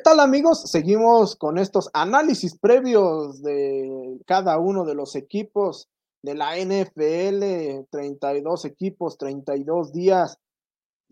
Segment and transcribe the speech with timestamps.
[0.00, 0.70] tal amigos?
[0.70, 5.88] Seguimos con estos análisis previos de cada uno de los equipos
[6.22, 10.38] de la NFL, 32 equipos, 32 días.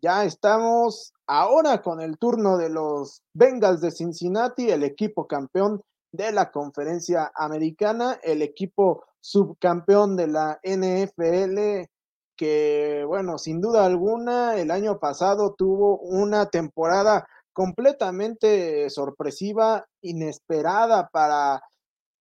[0.00, 5.82] Ya estamos ahora con el turno de los Bengals de Cincinnati, el equipo campeón
[6.12, 11.88] de la conferencia americana, el equipo subcampeón de la NFL,
[12.36, 21.62] que bueno, sin duda alguna, el año pasado tuvo una temporada completamente sorpresiva, inesperada para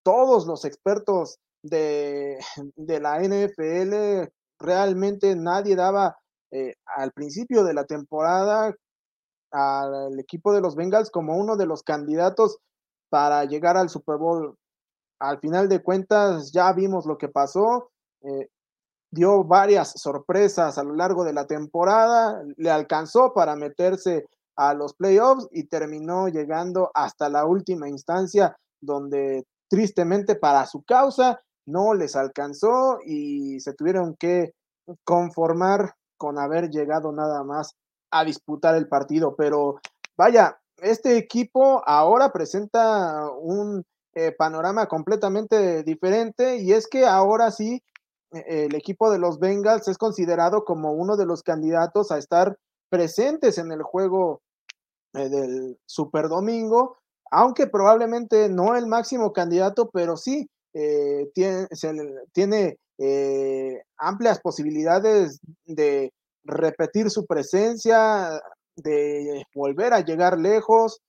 [0.02, 2.40] todos los expertos de,
[3.02, 4.32] la NFL.
[4.58, 6.18] Realmente nadie daba
[6.52, 8.74] eh, al principio de la temporada
[9.52, 12.58] al equipo de los Bengals como uno de los candidatos
[13.10, 14.58] para llegar al Super Bowl.
[15.20, 17.90] Al final de cuentas ya vimos lo que pasó.
[18.22, 18.48] Eh,
[19.12, 24.94] dio varias sorpresas a lo largo de la temporada, le alcanzó para meterse a los
[24.94, 32.16] playoffs y terminó llegando hasta la última instancia donde tristemente para su causa no les
[32.16, 34.54] alcanzó y se tuvieron que
[35.04, 37.76] conformar con haber llegado nada más
[38.12, 39.36] a disputar el partido.
[39.36, 39.80] Pero
[40.16, 43.84] vaya, este equipo ahora presenta un
[44.14, 47.82] eh, panorama completamente diferente y es que ahora sí
[48.32, 52.58] eh, el equipo de los Bengals es considerado como uno de los candidatos a estar
[52.90, 54.42] presentes en el juego
[55.16, 56.98] eh, del Super Domingo,
[57.32, 61.68] aunque probablemente no el máximo candidato, pero sí eh, tiene,
[62.34, 66.12] tiene eh, amplias posibilidades de
[66.44, 68.42] repetir su presencia,
[68.76, 71.00] de volver a llegar lejos.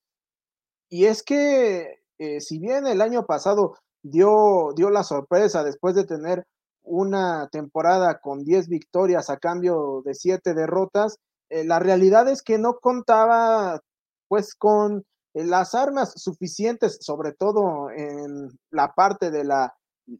[0.89, 1.98] Y es que
[2.41, 6.47] si bien el año pasado dio, dio la sorpresa después de tener
[6.83, 11.19] una temporada con 10 victorias a cambio de 7 derrotas,
[11.51, 13.81] la realidad es que no contaba
[14.29, 15.05] pues con
[15.35, 19.75] eh, las armas suficientes, sobre todo en la parte de la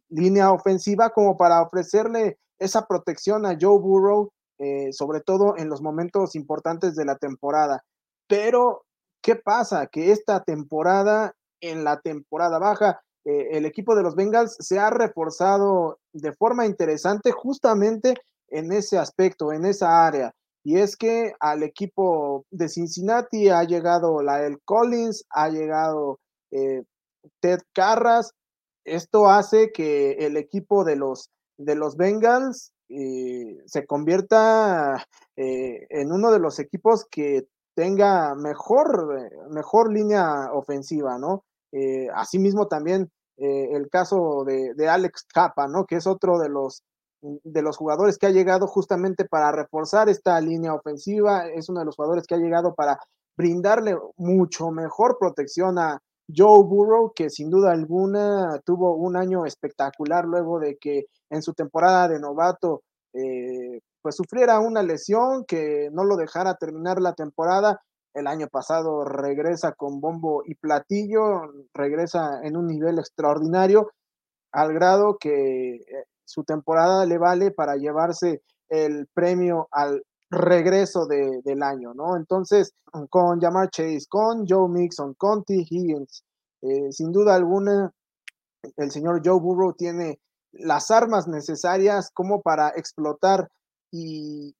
[0.09, 5.81] línea ofensiva, como para ofrecerle esa protección a Joe Burrow, eh, sobre todo en los
[5.81, 7.83] momentos importantes de la temporada.
[8.27, 8.85] Pero,
[9.21, 9.87] ¿qué pasa?
[9.87, 14.89] Que esta temporada, en la temporada baja, eh, el equipo de los Bengals se ha
[14.89, 18.15] reforzado de forma interesante justamente
[18.49, 20.33] en ese aspecto, en esa área.
[20.67, 26.19] Y es que al equipo de Cincinnati ha llegado Lael Collins, ha llegado
[26.51, 26.83] eh,
[27.39, 28.33] Ted Carras.
[28.83, 35.05] Esto hace que el equipo de los, de los Bengals eh, se convierta
[35.37, 41.45] eh, en uno de los equipos que tenga mejor, mejor línea ofensiva, ¿no?
[42.13, 45.85] asimismo también el caso de, de Alex Capa, ¿no?
[45.85, 46.81] Que es otro de los
[47.21, 51.85] de los jugadores que ha llegado justamente para reforzar esta línea ofensiva, es uno de
[51.85, 52.99] los jugadores que ha llegado para
[53.35, 55.99] brindarle mucho mejor protección a
[56.35, 61.53] Joe Burrow, que sin duda alguna tuvo un año espectacular luego de que en su
[61.53, 62.83] temporada de novato
[63.13, 67.81] eh, pues sufriera una lesión que no lo dejara terminar la temporada.
[68.13, 71.41] El año pasado regresa con bombo y platillo,
[71.73, 73.91] regresa en un nivel extraordinario,
[74.51, 81.63] al grado que eh, su temporada le vale para llevarse el premio al regreso del
[81.63, 82.17] año, ¿no?
[82.17, 82.73] Entonces,
[83.09, 85.53] con Jamar Chase, con Joe Mixon, con T.
[85.69, 86.23] Higgins,
[86.61, 87.93] eh, sin duda alguna,
[88.75, 90.19] el señor Joe Burrow tiene
[90.51, 93.49] las armas necesarias como para explotar
[93.91, 94.53] y,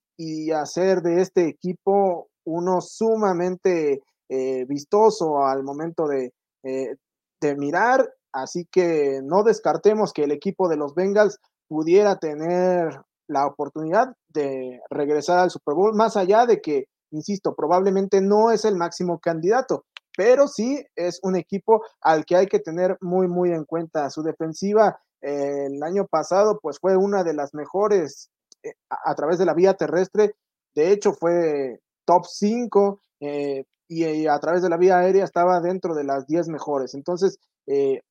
[0.56, 6.34] hacer de este equipo uno sumamente eh, vistoso al momento de,
[6.64, 6.96] eh,
[7.40, 8.12] de mirar.
[8.32, 14.80] Así que no descartemos que el equipo de los Bengals pudiera tener la oportunidad de
[14.90, 19.86] regresar al Super Bowl, más allá de que, insisto, probablemente no es el máximo candidato,
[20.16, 24.10] pero sí es un equipo al que hay que tener muy, muy en cuenta.
[24.10, 28.30] Su defensiva eh, el año pasado, pues fue una de las mejores
[28.64, 30.36] eh, a, través de la vía terrestre,
[30.76, 35.96] de hecho fue top 5 eh, y, a través de la vía aérea estaba dentro
[35.96, 36.94] de las 10 mejores.
[36.94, 37.40] Entonces,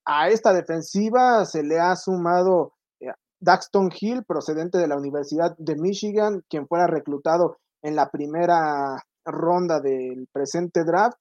[0.04, 2.74] a esta defensiva se le ha sumado
[3.40, 9.80] Daxton Hill, procedente de la Universidad de Michigan, quien fuera reclutado en la primera ronda
[9.80, 11.18] del presente draft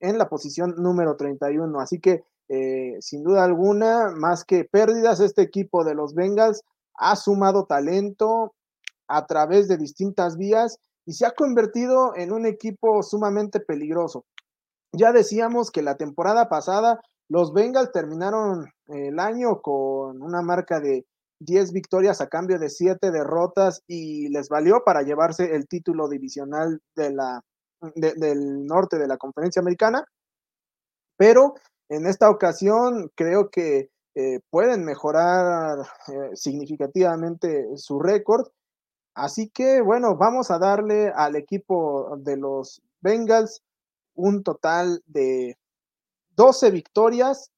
[0.00, 1.80] en la posición número 31.
[1.80, 6.62] Así que, eh, sin duda alguna, más que pérdidas, este equipo de los Bengals
[6.94, 8.54] ha sumado talento
[9.06, 14.24] a través de distintas vías y se ha convertido en un equipo sumamente peligroso.
[14.92, 21.06] Ya decíamos que la temporada pasada los Bengals terminaron el año con una marca de
[21.40, 26.80] 10 victorias a cambio de 7 derrotas y les valió para llevarse el título divisional
[26.96, 27.42] de la,
[27.94, 30.04] del norte de la conferencia americana.
[31.16, 31.54] Pero
[31.88, 38.48] en esta ocasión creo que eh, pueden mejorar eh, significativamente su récord.
[39.14, 43.62] Así que bueno, vamos a darle al equipo de los Bengals
[44.14, 45.56] un total de
[46.30, 47.50] 12 victorias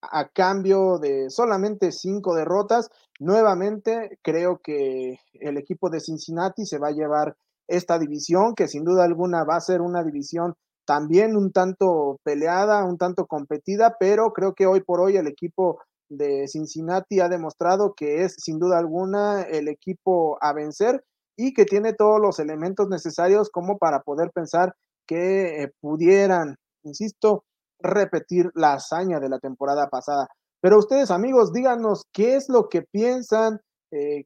[0.00, 2.90] a cambio de solamente 5 derrotas.
[3.18, 7.36] Nuevamente creo que el equipo de Cincinnati se va a llevar
[7.66, 10.54] esta división, que sin duda alguna va a ser una división
[10.86, 15.80] también un tanto peleada, un tanto competida, pero creo que hoy por hoy el equipo
[16.08, 21.04] de Cincinnati ha demostrado que es sin duda alguna el equipo a vencer
[21.36, 24.74] y que tiene todos los elementos necesarios como para poder pensar
[25.06, 27.44] que eh, pudieran, insisto,
[27.80, 30.28] repetir la hazaña de la temporada pasada.
[30.60, 33.60] Pero ustedes amigos, díganos qué es lo que piensan,
[33.90, 34.24] eh,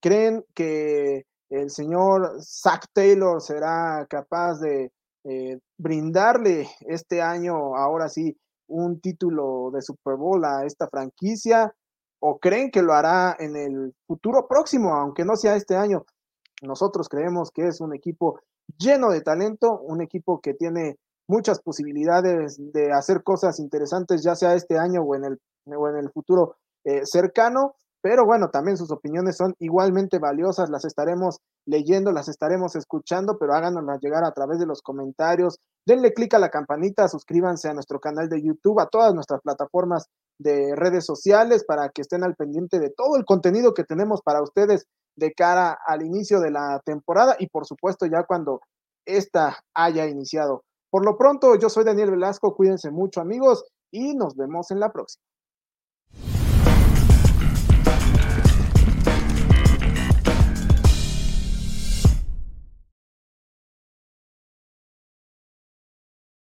[0.00, 4.90] creen que el señor Zach Taylor será capaz de
[5.24, 8.36] eh, brindarle este año, ahora sí,
[8.68, 11.72] un título de Super Bowl a esta franquicia
[12.20, 16.04] o creen que lo hará en el futuro próximo, aunque no sea este año.
[16.62, 18.40] Nosotros creemos que es un equipo
[18.78, 20.96] lleno de talento, un equipo que tiene
[21.28, 25.96] muchas posibilidades de hacer cosas interesantes, ya sea este año o en el, o en
[25.96, 27.74] el futuro eh, cercano.
[28.02, 33.54] Pero bueno, también sus opiniones son igualmente valiosas, las estaremos leyendo, las estaremos escuchando, pero
[33.54, 35.58] háganoslas llegar a través de los comentarios.
[35.84, 40.06] Denle clic a la campanita, suscríbanse a nuestro canal de YouTube, a todas nuestras plataformas
[40.38, 44.42] de redes sociales para que estén al pendiente de todo el contenido que tenemos para
[44.42, 44.86] ustedes
[45.16, 48.60] de cara al inicio de la temporada y por supuesto ya cuando
[49.06, 50.62] esta haya iniciado.
[50.96, 54.90] Por lo pronto, yo soy Daniel Velasco, cuídense mucho amigos y nos vemos en la
[54.90, 55.22] próxima.